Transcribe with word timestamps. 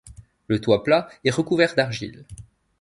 Le 0.47 0.59
toit 0.59 0.81
plat 0.83 1.07
est 1.23 1.29
recouvert 1.29 1.75
d'argile. 1.75 2.25